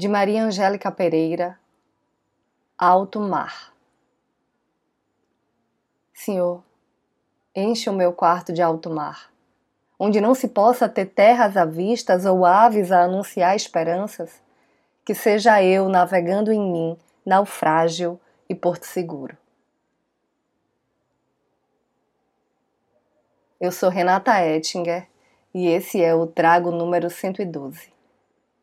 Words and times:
de 0.00 0.08
Maria 0.08 0.44
Angélica 0.44 0.90
Pereira, 0.90 1.58
Alto 2.78 3.20
Mar. 3.20 3.70
Senhor, 6.14 6.64
enche 7.54 7.90
o 7.90 7.92
meu 7.92 8.10
quarto 8.10 8.50
de 8.50 8.62
alto 8.62 8.88
mar, 8.88 9.30
onde 9.98 10.18
não 10.18 10.34
se 10.34 10.48
possa 10.48 10.88
ter 10.88 11.04
terras 11.04 11.54
à 11.54 11.66
vista 11.66 12.16
ou 12.30 12.46
aves 12.46 12.90
a 12.90 13.02
anunciar 13.02 13.54
esperanças, 13.54 14.42
que 15.04 15.14
seja 15.14 15.62
eu 15.62 15.86
navegando 15.86 16.50
em 16.50 16.72
mim, 16.72 16.98
naufrágio 17.22 18.18
e 18.48 18.54
porto 18.54 18.84
seguro. 18.84 19.36
Eu 23.60 23.70
sou 23.70 23.90
Renata 23.90 24.42
Ettinger 24.46 25.06
e 25.52 25.68
esse 25.68 26.02
é 26.02 26.14
o 26.14 26.26
Trago 26.26 26.70
número 26.70 27.10
112. 27.10 27.99